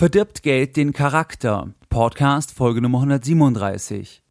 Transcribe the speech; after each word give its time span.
Verdirbt 0.00 0.42
Geld 0.42 0.78
den 0.78 0.94
Charakter? 0.94 1.74
Podcast 1.90 2.52
Folge 2.52 2.80
Nummer 2.80 3.00
137. 3.00 4.22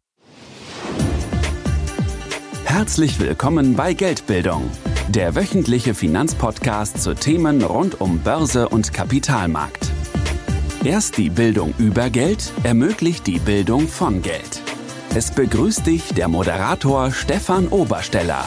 Herzlich 2.64 3.20
willkommen 3.20 3.76
bei 3.76 3.94
Geldbildung, 3.94 4.68
der 5.10 5.36
wöchentliche 5.36 5.94
Finanzpodcast 5.94 7.00
zu 7.00 7.14
Themen 7.14 7.62
rund 7.62 8.00
um 8.00 8.18
Börse 8.18 8.68
und 8.68 8.92
Kapitalmarkt. 8.92 9.92
Erst 10.82 11.18
die 11.18 11.30
Bildung 11.30 11.72
über 11.78 12.10
Geld 12.10 12.52
ermöglicht 12.64 13.28
die 13.28 13.38
Bildung 13.38 13.86
von 13.86 14.22
Geld. 14.22 14.60
Es 15.14 15.30
begrüßt 15.30 15.86
dich 15.86 16.12
der 16.14 16.26
Moderator 16.26 17.12
Stefan 17.12 17.68
Obersteller. 17.68 18.44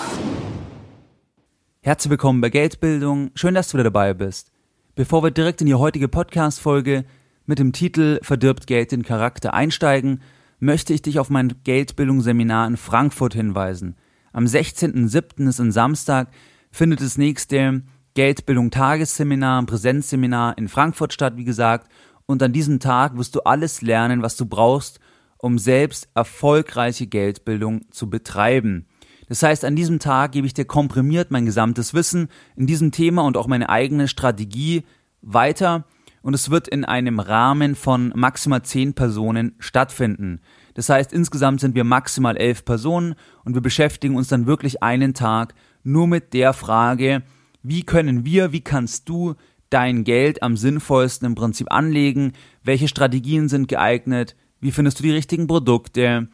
Herzlich 1.84 2.10
willkommen 2.10 2.42
bei 2.42 2.50
Geldbildung. 2.50 3.32
Schön, 3.34 3.56
dass 3.56 3.70
du 3.70 3.76
wieder 3.76 3.86
dabei 3.86 4.14
bist. 4.14 4.53
Bevor 4.96 5.24
wir 5.24 5.32
direkt 5.32 5.60
in 5.60 5.66
die 5.66 5.74
heutige 5.74 6.08
Podcast-Folge 6.08 7.04
mit 7.48 7.58
dem 7.58 7.74
Titel 7.74 8.20
Verdirbt 8.22 8.68
Geld 8.68 8.92
den 8.92 9.02
Charakter 9.02 9.52
einsteigen, 9.56 10.22
möchte 10.60 10.94
ich 10.94 11.02
dich 11.02 11.18
auf 11.18 11.32
mein 11.32 11.56
Geldbildungsseminar 11.64 12.68
in 12.68 12.78
Frankfurt 12.78 13.34
hinweisen. 13.34 13.96
Am 14.34 14.46
16.07. 14.46 15.50
ist 15.50 15.60
ein 15.60 15.72
Samstag, 15.72 16.28
findet 16.70 17.02
das 17.02 17.18
nächste 17.18 17.82
Geldbildung 18.14 18.70
Tagesseminar, 18.70 19.66
Präsenzseminar 19.66 20.60
in 20.60 20.68
Frankfurt 20.68 21.12
statt, 21.12 21.38
wie 21.38 21.44
gesagt. 21.44 21.90
Und 22.28 22.44
an 22.44 22.54
diesem 22.54 22.80
Tag 22.80 23.18
wirst 23.18 23.34
du 23.34 23.40
alles 23.40 23.82
lernen, 23.82 24.22
was 24.22 24.36
du 24.36 24.46
brauchst, 24.46 25.00
um 25.40 25.58
selbst 25.58 26.08
erfolgreiche 26.14 27.08
Geldbildung 27.08 27.90
zu 27.90 28.12
betreiben. 28.12 28.86
Das 29.34 29.42
heißt, 29.42 29.66
an 29.66 29.76
diesem 29.76 29.98
Tag 29.98 30.34
gebe 30.34 30.46
ich 30.46 30.54
dir 30.54 30.66
komprimiert 30.66 31.32
mein 31.32 31.48
gesamtes 31.48 31.96
Wissen 31.96 32.28
in 32.56 32.68
diesem 32.68 32.92
Thema 32.92 33.24
und 33.24 33.36
auch 33.36 33.48
meine 33.48 33.68
eigene 33.68 34.08
Strategie 34.08 34.84
weiter. 35.24 35.86
Und 36.22 36.36
es 36.36 36.52
wird 36.52 36.68
in 36.68 36.86
einem 36.86 37.20
Rahmen 37.20 37.74
von 37.74 38.14
maximal 38.16 38.62
zehn 38.62 38.94
Personen 38.94 39.56
stattfinden. 39.58 40.40
Das 40.76 40.88
heißt, 40.88 41.12
insgesamt 41.12 41.62
sind 41.62 41.74
wir 41.74 41.84
maximal 41.84 42.38
elf 42.38 42.64
Personen 42.64 43.16
und 43.44 43.56
wir 43.56 43.64
beschäftigen 43.64 44.18
uns 44.18 44.28
dann 44.28 44.46
wirklich 44.46 44.84
einen 44.84 45.16
Tag 45.16 45.56
nur 45.82 46.06
mit 46.06 46.36
der 46.36 46.54
Frage, 46.54 47.24
wie 47.64 47.82
können 47.82 48.26
wir, 48.26 48.52
wie 48.52 48.62
kannst 48.62 49.10
du 49.10 49.34
dein 49.72 50.04
Geld 50.04 50.44
am 50.44 50.58
sinnvollsten 50.58 51.26
im 51.26 51.34
Prinzip 51.34 51.72
anlegen, 51.72 52.34
welche 52.64 52.88
Strategien 52.88 53.50
sind 53.50 53.68
geeignet, 53.68 54.36
wie 54.60 54.72
findest 54.72 55.00
du 55.00 55.04
die 55.04 55.12
richtigen 55.12 55.48
Produkte, 55.48 56.28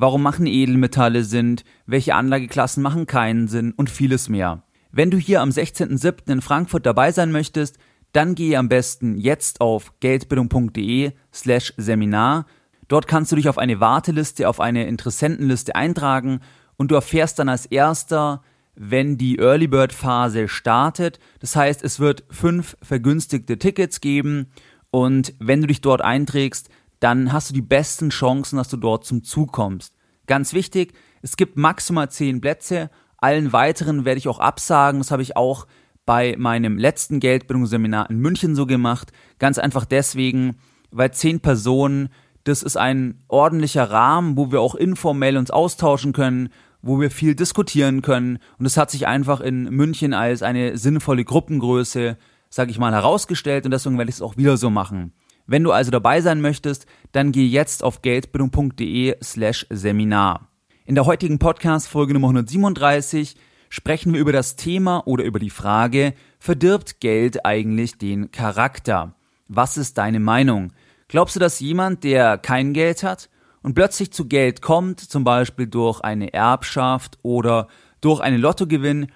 warum 0.00 0.22
machen 0.22 0.46
Edelmetalle 0.46 1.24
Sinn, 1.24 1.60
welche 1.86 2.14
Anlageklassen 2.14 2.82
machen 2.82 3.06
keinen 3.06 3.48
Sinn 3.48 3.72
und 3.72 3.90
vieles 3.90 4.28
mehr. 4.28 4.62
Wenn 4.92 5.10
du 5.10 5.18
hier 5.18 5.42
am 5.42 5.50
16.07. 5.50 6.30
in 6.30 6.40
Frankfurt 6.40 6.86
dabei 6.86 7.10
sein 7.10 7.32
möchtest, 7.32 7.78
dann 8.12 8.34
gehe 8.34 8.58
am 8.58 8.68
besten 8.68 9.18
jetzt 9.18 9.60
auf 9.60 9.92
geldbildung.de 10.00 11.12
slash 11.34 11.74
Seminar. 11.76 12.46
Dort 12.86 13.08
kannst 13.08 13.32
du 13.32 13.36
dich 13.36 13.48
auf 13.48 13.58
eine 13.58 13.80
Warteliste, 13.80 14.48
auf 14.48 14.60
eine 14.60 14.86
Interessentenliste 14.86 15.74
eintragen 15.74 16.40
und 16.76 16.90
du 16.90 16.94
erfährst 16.94 17.40
dann 17.40 17.48
als 17.48 17.66
erster, 17.66 18.42
wenn 18.76 19.18
die 19.18 19.38
Early 19.38 19.66
Bird 19.66 19.92
Phase 19.92 20.46
startet. 20.46 21.18
Das 21.40 21.56
heißt, 21.56 21.82
es 21.82 21.98
wird 21.98 22.24
fünf 22.30 22.76
vergünstigte 22.80 23.58
Tickets 23.58 24.00
geben 24.00 24.52
und 24.90 25.34
wenn 25.40 25.60
du 25.60 25.66
dich 25.66 25.80
dort 25.80 26.02
einträgst, 26.02 26.70
dann 27.00 27.32
hast 27.32 27.50
du 27.50 27.54
die 27.54 27.62
besten 27.62 28.10
Chancen, 28.10 28.56
dass 28.56 28.68
du 28.68 28.76
dort 28.76 29.04
zum 29.04 29.22
Zug 29.22 29.52
kommst. 29.52 29.94
Ganz 30.26 30.52
wichtig, 30.52 30.94
es 31.22 31.36
gibt 31.36 31.56
maximal 31.56 32.10
zehn 32.10 32.40
Plätze. 32.40 32.90
Allen 33.16 33.52
weiteren 33.52 34.04
werde 34.04 34.18
ich 34.18 34.28
auch 34.28 34.38
absagen. 34.38 35.00
Das 35.00 35.10
habe 35.10 35.22
ich 35.22 35.36
auch 35.36 35.66
bei 36.06 36.36
meinem 36.38 36.78
letzten 36.78 37.20
Geldbildungsseminar 37.20 38.08
in 38.10 38.18
München 38.18 38.54
so 38.54 38.66
gemacht. 38.66 39.12
Ganz 39.38 39.58
einfach 39.58 39.84
deswegen, 39.84 40.56
weil 40.90 41.12
zehn 41.12 41.40
Personen, 41.40 42.08
das 42.44 42.62
ist 42.62 42.76
ein 42.76 43.22
ordentlicher 43.28 43.90
Rahmen, 43.90 44.36
wo 44.36 44.50
wir 44.50 44.60
auch 44.60 44.74
informell 44.74 45.36
uns 45.36 45.50
austauschen 45.50 46.12
können, 46.12 46.50
wo 46.82 47.00
wir 47.00 47.10
viel 47.10 47.34
diskutieren 47.34 48.02
können. 48.02 48.38
Und 48.58 48.66
es 48.66 48.76
hat 48.76 48.90
sich 48.90 49.06
einfach 49.06 49.40
in 49.40 49.64
München 49.64 50.14
als 50.14 50.42
eine 50.42 50.78
sinnvolle 50.78 51.24
Gruppengröße, 51.24 52.16
sag 52.48 52.70
ich 52.70 52.78
mal, 52.78 52.92
herausgestellt 52.92 53.64
und 53.64 53.72
deswegen 53.72 53.98
werde 53.98 54.08
ich 54.08 54.16
es 54.16 54.22
auch 54.22 54.36
wieder 54.36 54.56
so 54.56 54.70
machen. 54.70 55.12
Wenn 55.50 55.64
du 55.64 55.72
also 55.72 55.90
dabei 55.90 56.20
sein 56.20 56.42
möchtest, 56.42 56.84
dann 57.12 57.32
geh 57.32 57.46
jetzt 57.46 57.82
auf 57.82 58.02
geldbildung.de 58.02 59.16
slash 59.24 59.66
Seminar. 59.70 60.46
In 60.84 60.94
der 60.94 61.06
heutigen 61.06 61.38
Podcast-Folge 61.38 62.12
Nummer 62.12 62.28
137 62.28 63.34
sprechen 63.70 64.12
wir 64.12 64.20
über 64.20 64.32
das 64.32 64.56
Thema 64.56 65.06
oder 65.06 65.24
über 65.24 65.38
die 65.38 65.48
Frage, 65.48 66.12
verdirbt 66.38 67.00
Geld 67.00 67.46
eigentlich 67.46 67.96
den 67.96 68.30
Charakter? 68.30 69.14
Was 69.48 69.78
ist 69.78 69.96
deine 69.96 70.20
Meinung? 70.20 70.74
Glaubst 71.08 71.34
du, 71.34 71.40
dass 71.40 71.60
jemand, 71.60 72.04
der 72.04 72.36
kein 72.36 72.74
Geld 72.74 73.02
hat 73.02 73.30
und 73.62 73.72
plötzlich 73.72 74.12
zu 74.12 74.28
Geld 74.28 74.60
kommt, 74.60 75.00
zum 75.00 75.24
Beispiel 75.24 75.66
durch 75.66 76.02
eine 76.02 76.34
Erbschaft 76.34 77.18
oder 77.22 77.68
durch 78.02 78.20
einen 78.20 78.42
Lottogewinn, 78.42 79.06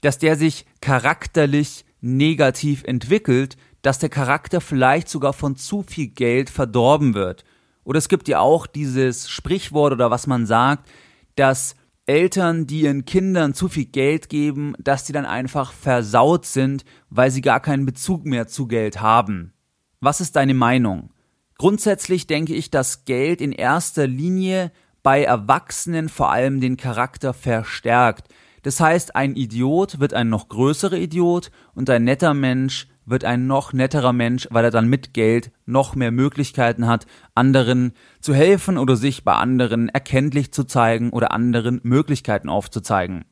dass 0.00 0.16
der 0.16 0.36
sich 0.36 0.64
charakterlich 0.80 1.84
negativ 2.00 2.82
entwickelt, 2.84 3.58
dass 3.82 3.98
der 3.98 4.08
Charakter 4.08 4.60
vielleicht 4.60 5.08
sogar 5.08 5.32
von 5.32 5.56
zu 5.56 5.82
viel 5.82 6.08
Geld 6.08 6.50
verdorben 6.50 7.14
wird. 7.14 7.44
Oder 7.84 7.98
es 7.98 8.08
gibt 8.08 8.28
ja 8.28 8.40
auch 8.40 8.66
dieses 8.66 9.28
Sprichwort 9.28 9.92
oder 9.92 10.10
was 10.10 10.26
man 10.26 10.46
sagt, 10.46 10.88
dass 11.34 11.74
Eltern, 12.06 12.66
die 12.66 12.82
ihren 12.82 13.04
Kindern 13.04 13.54
zu 13.54 13.68
viel 13.68 13.84
Geld 13.86 14.28
geben, 14.28 14.74
dass 14.78 15.04
die 15.04 15.12
dann 15.12 15.26
einfach 15.26 15.72
versaut 15.72 16.46
sind, 16.46 16.84
weil 17.10 17.30
sie 17.30 17.42
gar 17.42 17.60
keinen 17.60 17.86
Bezug 17.86 18.24
mehr 18.24 18.48
zu 18.48 18.66
Geld 18.66 19.00
haben. 19.00 19.52
Was 20.00 20.20
ist 20.20 20.36
deine 20.36 20.54
Meinung? 20.54 21.10
Grundsätzlich 21.58 22.26
denke 22.26 22.54
ich, 22.54 22.70
dass 22.70 23.04
Geld 23.04 23.40
in 23.40 23.52
erster 23.52 24.06
Linie 24.06 24.72
bei 25.04 25.22
Erwachsenen 25.22 26.08
vor 26.08 26.32
allem 26.32 26.60
den 26.60 26.76
Charakter 26.76 27.34
verstärkt. 27.34 28.28
Das 28.62 28.80
heißt, 28.80 29.14
ein 29.16 29.36
Idiot 29.36 30.00
wird 30.00 30.14
ein 30.14 30.28
noch 30.28 30.48
größerer 30.48 30.96
Idiot 30.96 31.50
und 31.74 31.88
ein 31.90 32.04
netter 32.04 32.34
Mensch 32.34 32.88
wird 33.04 33.24
ein 33.24 33.46
noch 33.46 33.72
netterer 33.72 34.12
Mensch, 34.12 34.48
weil 34.50 34.64
er 34.64 34.70
dann 34.70 34.88
mit 34.88 35.14
Geld 35.14 35.50
noch 35.66 35.94
mehr 35.94 36.10
Möglichkeiten 36.10 36.86
hat, 36.86 37.06
anderen 37.34 37.92
zu 38.20 38.34
helfen 38.34 38.78
oder 38.78 38.96
sich 38.96 39.24
bei 39.24 39.34
anderen 39.34 39.88
erkenntlich 39.88 40.52
zu 40.52 40.64
zeigen 40.64 41.10
oder 41.10 41.32
anderen 41.32 41.80
Möglichkeiten 41.82 42.48
aufzuzeigen. 42.48 43.24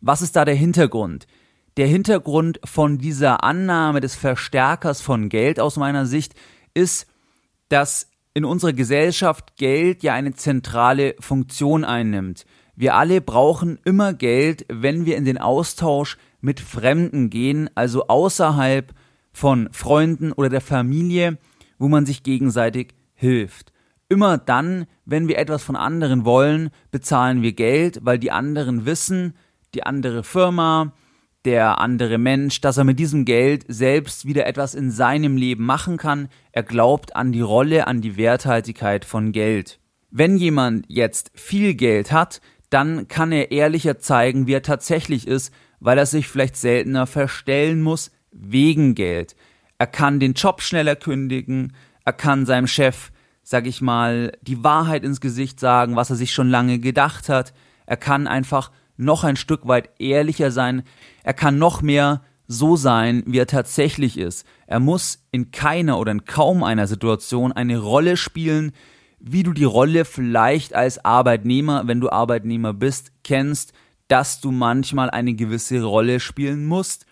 Was 0.00 0.22
ist 0.22 0.36
da 0.36 0.44
der 0.44 0.54
Hintergrund? 0.54 1.26
Der 1.76 1.86
Hintergrund 1.86 2.60
von 2.64 2.98
dieser 2.98 3.44
Annahme 3.44 4.00
des 4.00 4.14
Verstärkers 4.14 5.02
von 5.02 5.28
Geld 5.28 5.60
aus 5.60 5.76
meiner 5.76 6.06
Sicht 6.06 6.34
ist, 6.74 7.06
dass 7.68 8.08
in 8.32 8.44
unserer 8.44 8.72
Gesellschaft 8.72 9.56
Geld 9.56 10.02
ja 10.02 10.14
eine 10.14 10.34
zentrale 10.34 11.16
Funktion 11.20 11.84
einnimmt. 11.84 12.46
Wir 12.74 12.94
alle 12.94 13.22
brauchen 13.22 13.78
immer 13.84 14.12
Geld, 14.12 14.66
wenn 14.68 15.06
wir 15.06 15.16
in 15.16 15.24
den 15.24 15.38
Austausch 15.38 16.18
mit 16.40 16.60
Fremden 16.60 17.30
gehen, 17.30 17.70
also 17.74 18.08
außerhalb 18.08 18.94
von 19.36 19.68
Freunden 19.70 20.32
oder 20.32 20.48
der 20.48 20.62
Familie, 20.62 21.36
wo 21.78 21.88
man 21.88 22.06
sich 22.06 22.22
gegenseitig 22.22 22.94
hilft. 23.12 23.70
Immer 24.08 24.38
dann, 24.38 24.86
wenn 25.04 25.28
wir 25.28 25.36
etwas 25.36 25.62
von 25.62 25.76
anderen 25.76 26.24
wollen, 26.24 26.70
bezahlen 26.90 27.42
wir 27.42 27.52
Geld, 27.52 27.98
weil 28.02 28.18
die 28.18 28.30
anderen 28.30 28.86
wissen, 28.86 29.34
die 29.74 29.82
andere 29.82 30.24
Firma, 30.24 30.94
der 31.44 31.82
andere 31.82 32.16
Mensch, 32.16 32.62
dass 32.62 32.78
er 32.78 32.84
mit 32.84 32.98
diesem 32.98 33.26
Geld 33.26 33.66
selbst 33.68 34.24
wieder 34.24 34.46
etwas 34.46 34.74
in 34.74 34.90
seinem 34.90 35.36
Leben 35.36 35.66
machen 35.66 35.98
kann. 35.98 36.28
Er 36.52 36.62
glaubt 36.62 37.14
an 37.14 37.30
die 37.30 37.42
Rolle, 37.42 37.86
an 37.86 38.00
die 38.00 38.16
Werthaltigkeit 38.16 39.04
von 39.04 39.32
Geld. 39.32 39.80
Wenn 40.10 40.38
jemand 40.38 40.86
jetzt 40.88 41.30
viel 41.34 41.74
Geld 41.74 42.10
hat, 42.10 42.40
dann 42.70 43.06
kann 43.06 43.32
er 43.32 43.50
ehrlicher 43.50 43.98
zeigen, 43.98 44.46
wie 44.46 44.54
er 44.54 44.62
tatsächlich 44.62 45.26
ist, 45.26 45.52
weil 45.78 45.98
er 45.98 46.06
sich 46.06 46.26
vielleicht 46.26 46.56
seltener 46.56 47.06
verstellen 47.06 47.82
muss, 47.82 48.10
wegen 48.38 48.94
Geld. 48.94 49.36
Er 49.78 49.86
kann 49.86 50.20
den 50.20 50.34
Job 50.34 50.62
schneller 50.62 50.96
kündigen, 50.96 51.74
er 52.04 52.12
kann 52.12 52.46
seinem 52.46 52.66
Chef, 52.66 53.10
sag 53.42 53.66
ich 53.66 53.80
mal, 53.80 54.32
die 54.42 54.64
Wahrheit 54.64 55.04
ins 55.04 55.20
Gesicht 55.20 55.60
sagen, 55.60 55.96
was 55.96 56.10
er 56.10 56.16
sich 56.16 56.32
schon 56.32 56.48
lange 56.48 56.78
gedacht 56.78 57.28
hat. 57.28 57.52
Er 57.86 57.96
kann 57.96 58.26
einfach 58.26 58.70
noch 58.96 59.24
ein 59.24 59.36
Stück 59.36 59.66
weit 59.68 59.90
ehrlicher 59.98 60.50
sein. 60.50 60.82
Er 61.22 61.34
kann 61.34 61.58
noch 61.58 61.82
mehr 61.82 62.22
so 62.48 62.76
sein, 62.76 63.22
wie 63.26 63.38
er 63.38 63.46
tatsächlich 63.46 64.18
ist. 64.18 64.46
Er 64.66 64.80
muss 64.80 65.26
in 65.30 65.50
keiner 65.50 65.98
oder 65.98 66.12
in 66.12 66.24
kaum 66.24 66.62
einer 66.62 66.86
Situation 66.86 67.52
eine 67.52 67.78
Rolle 67.78 68.16
spielen, 68.16 68.72
wie 69.18 69.42
du 69.42 69.52
die 69.52 69.64
Rolle 69.64 70.04
vielleicht 70.04 70.74
als 70.74 71.04
Arbeitnehmer, 71.04 71.88
wenn 71.88 72.00
du 72.00 72.10
Arbeitnehmer 72.10 72.72
bist, 72.72 73.12
kennst, 73.24 73.72
dass 74.08 74.40
du 74.40 74.52
manchmal 74.52 75.10
eine 75.10 75.34
gewisse 75.34 75.82
Rolle 75.82 76.20
spielen 76.20 76.66
musst, 76.66 77.06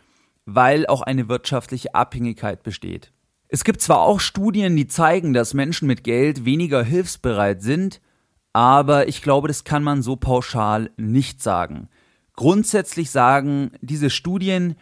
weil 0.46 0.86
auch 0.86 1.02
eine 1.02 1.28
wirtschaftliche 1.28 1.94
Abhängigkeit 1.94 2.62
besteht. 2.62 3.12
Es 3.48 3.64
gibt 3.64 3.80
zwar 3.80 4.00
auch 4.00 4.20
Studien, 4.20 4.76
die 4.76 4.86
zeigen, 4.86 5.32
dass 5.32 5.54
Menschen 5.54 5.86
mit 5.86 6.04
Geld 6.04 6.44
weniger 6.44 6.82
hilfsbereit 6.82 7.62
sind, 7.62 8.00
aber 8.52 9.08
ich 9.08 9.22
glaube, 9.22 9.48
das 9.48 9.64
kann 9.64 9.82
man 9.82 10.02
so 10.02 10.16
pauschal 10.16 10.90
nicht 10.96 11.42
sagen. 11.42 11.88
Grundsätzlich 12.36 13.10
sagen 13.10 13.72
diese 13.80 14.10
Studien, 14.10 14.76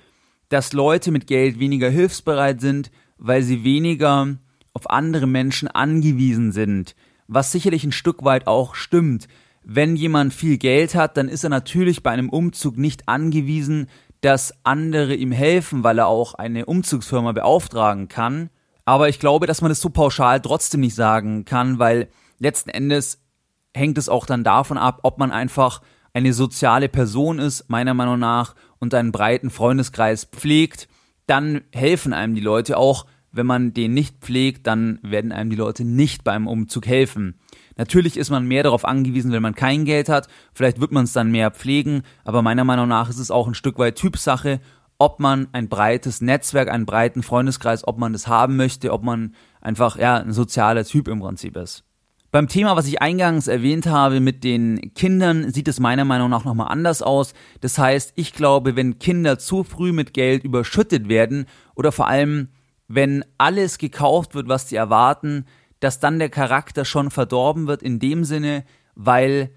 dass 0.48 0.72
Leute 0.72 1.10
mit 1.10 1.26
Geld 1.26 1.58
weniger 1.58 1.90
hilfsbereit 1.90 2.60
sind, 2.60 2.90
weil 3.18 3.42
sie 3.42 3.64
weniger 3.64 4.36
auf 4.74 4.90
andere 4.90 5.26
Menschen 5.26 5.68
angewiesen 5.68 6.52
sind, 6.52 6.94
was 7.28 7.52
sicherlich 7.52 7.84
ein 7.84 7.92
Stück 7.92 8.24
weit 8.24 8.46
auch 8.46 8.74
stimmt. 8.74 9.28
Wenn 9.62 9.96
jemand 9.96 10.34
viel 10.34 10.58
Geld 10.58 10.94
hat, 10.94 11.16
dann 11.16 11.28
ist 11.28 11.44
er 11.44 11.50
natürlich 11.50 12.02
bei 12.02 12.10
einem 12.10 12.28
Umzug 12.28 12.76
nicht 12.76 13.08
angewiesen, 13.08 13.86
dass 14.22 14.54
andere 14.64 15.14
ihm 15.14 15.32
helfen, 15.32 15.84
weil 15.84 15.98
er 15.98 16.06
auch 16.06 16.34
eine 16.34 16.64
Umzugsfirma 16.66 17.32
beauftragen 17.32 18.08
kann. 18.08 18.50
Aber 18.84 19.08
ich 19.08 19.18
glaube, 19.18 19.46
dass 19.46 19.60
man 19.60 19.68
das 19.68 19.80
so 19.80 19.90
pauschal 19.90 20.40
trotzdem 20.40 20.80
nicht 20.80 20.94
sagen 20.94 21.44
kann, 21.44 21.78
weil 21.78 22.08
letzten 22.38 22.70
Endes 22.70 23.20
hängt 23.74 23.98
es 23.98 24.08
auch 24.08 24.24
dann 24.24 24.44
davon 24.44 24.78
ab, 24.78 25.00
ob 25.02 25.18
man 25.18 25.30
einfach 25.30 25.82
eine 26.14 26.32
soziale 26.32 26.88
Person 26.88 27.38
ist, 27.38 27.68
meiner 27.68 27.94
Meinung 27.94 28.18
nach, 28.18 28.54
und 28.78 28.94
einen 28.94 29.12
breiten 29.12 29.50
Freundeskreis 29.50 30.24
pflegt, 30.24 30.88
dann 31.26 31.62
helfen 31.72 32.12
einem 32.12 32.34
die 32.34 32.40
Leute 32.40 32.76
auch. 32.76 33.06
Wenn 33.30 33.46
man 33.46 33.72
den 33.72 33.94
nicht 33.94 34.18
pflegt, 34.18 34.66
dann 34.66 34.98
werden 35.02 35.32
einem 35.32 35.50
die 35.50 35.56
Leute 35.56 35.84
nicht 35.84 36.22
beim 36.22 36.46
Umzug 36.46 36.86
helfen. 36.86 37.38
Natürlich 37.76 38.16
ist 38.16 38.30
man 38.30 38.46
mehr 38.46 38.62
darauf 38.62 38.84
angewiesen, 38.84 39.32
wenn 39.32 39.42
man 39.42 39.54
kein 39.54 39.84
Geld 39.84 40.08
hat. 40.08 40.28
Vielleicht 40.52 40.80
wird 40.80 40.92
man 40.92 41.04
es 41.04 41.12
dann 41.12 41.30
mehr 41.30 41.50
pflegen, 41.50 42.02
aber 42.24 42.42
meiner 42.42 42.64
Meinung 42.64 42.88
nach 42.88 43.08
ist 43.08 43.18
es 43.18 43.30
auch 43.30 43.46
ein 43.46 43.54
Stück 43.54 43.78
weit 43.78 43.96
Typsache, 43.96 44.60
ob 44.98 45.18
man 45.18 45.48
ein 45.52 45.68
breites 45.68 46.20
Netzwerk, 46.20 46.68
einen 46.68 46.86
breiten 46.86 47.22
Freundeskreis, 47.22 47.86
ob 47.86 47.98
man 47.98 48.12
das 48.12 48.28
haben 48.28 48.56
möchte, 48.56 48.92
ob 48.92 49.02
man 49.02 49.34
einfach 49.60 49.98
ja 49.98 50.18
ein 50.18 50.32
sozialer 50.32 50.84
Typ 50.84 51.08
im 51.08 51.20
Prinzip 51.20 51.56
ist. 51.56 51.84
Beim 52.30 52.48
Thema, 52.48 52.76
was 52.76 52.86
ich 52.86 53.02
eingangs 53.02 53.46
erwähnt 53.46 53.86
habe 53.86 54.20
mit 54.20 54.42
den 54.42 54.94
Kindern, 54.94 55.52
sieht 55.52 55.68
es 55.68 55.80
meiner 55.80 56.06
Meinung 56.06 56.30
nach 56.30 56.46
nochmal 56.46 56.68
anders 56.68 57.02
aus. 57.02 57.34
Das 57.60 57.76
heißt, 57.78 58.14
ich 58.16 58.32
glaube, 58.32 58.74
wenn 58.74 58.98
Kinder 58.98 59.38
zu 59.38 59.64
früh 59.64 59.92
mit 59.92 60.14
Geld 60.14 60.42
überschüttet 60.42 61.10
werden 61.10 61.44
oder 61.74 61.92
vor 61.92 62.08
allem, 62.08 62.48
wenn 62.88 63.22
alles 63.36 63.76
gekauft 63.76 64.34
wird, 64.34 64.48
was 64.48 64.68
sie 64.70 64.76
erwarten, 64.76 65.44
dass 65.82 66.00
dann 66.00 66.18
der 66.18 66.30
Charakter 66.30 66.84
schon 66.84 67.10
verdorben 67.10 67.66
wird 67.66 67.82
in 67.82 67.98
dem 67.98 68.24
Sinne, 68.24 68.64
weil 68.94 69.50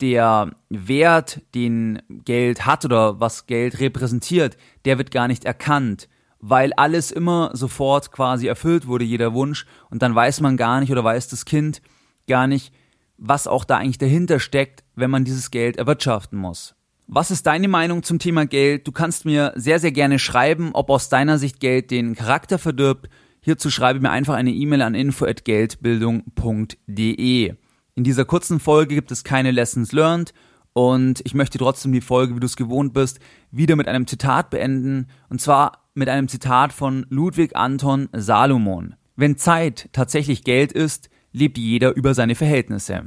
der 0.00 0.50
Wert, 0.68 1.42
den 1.54 2.02
Geld 2.08 2.66
hat 2.66 2.84
oder 2.84 3.20
was 3.20 3.46
Geld 3.46 3.78
repräsentiert, 3.78 4.56
der 4.84 4.98
wird 4.98 5.10
gar 5.10 5.28
nicht 5.28 5.44
erkannt 5.44 6.08
weil 6.42 6.72
alles 6.74 7.12
immer 7.12 7.52
sofort 7.54 8.10
quasi 8.10 8.48
erfüllt 8.48 8.86
wurde, 8.86 9.04
jeder 9.04 9.32
Wunsch, 9.32 9.64
und 9.90 10.02
dann 10.02 10.14
weiß 10.14 10.40
man 10.40 10.56
gar 10.56 10.80
nicht 10.80 10.90
oder 10.90 11.04
weiß 11.04 11.28
das 11.28 11.44
Kind, 11.44 11.80
gar 12.26 12.48
nicht, 12.48 12.74
was 13.16 13.46
auch 13.46 13.64
da 13.64 13.78
eigentlich 13.78 13.98
dahinter 13.98 14.40
steckt, 14.40 14.82
wenn 14.96 15.10
man 15.10 15.24
dieses 15.24 15.52
Geld 15.52 15.76
erwirtschaften 15.76 16.36
muss. 16.36 16.74
Was 17.06 17.30
ist 17.30 17.46
deine 17.46 17.68
Meinung 17.68 18.02
zum 18.02 18.18
Thema 18.18 18.44
Geld? 18.46 18.86
Du 18.86 18.92
kannst 18.92 19.24
mir 19.24 19.52
sehr, 19.54 19.78
sehr 19.78 19.92
gerne 19.92 20.18
schreiben, 20.18 20.70
ob 20.72 20.90
aus 20.90 21.08
deiner 21.08 21.38
Sicht 21.38 21.60
Geld 21.60 21.90
den 21.90 22.16
Charakter 22.16 22.58
verdirbt. 22.58 23.08
Hierzu 23.44 23.70
schreibe 23.70 23.98
mir 24.00 24.10
einfach 24.10 24.34
eine 24.34 24.52
E-Mail 24.52 24.82
an 24.82 24.94
info@geldbildung.de. 24.94 27.54
In 27.94 28.04
dieser 28.04 28.24
kurzen 28.24 28.60
Folge 28.60 28.94
gibt 28.94 29.10
es 29.10 29.24
keine 29.24 29.50
Lessons 29.50 29.90
learned 29.92 30.32
und 30.72 31.20
ich 31.24 31.34
möchte 31.34 31.58
trotzdem 31.58 31.92
die 31.92 32.00
Folge, 32.00 32.36
wie 32.36 32.40
du 32.40 32.46
es 32.46 32.56
gewohnt 32.56 32.94
bist, 32.94 33.18
wieder 33.50 33.76
mit 33.76 33.88
einem 33.88 34.06
Zitat 34.06 34.50
beenden 34.50 35.08
und 35.28 35.40
zwar 35.40 35.88
mit 35.94 36.08
einem 36.08 36.28
Zitat 36.28 36.72
von 36.72 37.04
Ludwig 37.10 37.56
Anton 37.56 38.08
Salomon. 38.12 38.94
Wenn 39.16 39.36
Zeit 39.36 39.88
tatsächlich 39.92 40.44
Geld 40.44 40.72
ist, 40.72 41.10
lebt 41.32 41.58
jeder 41.58 41.94
über 41.96 42.14
seine 42.14 42.34
Verhältnisse. 42.34 43.06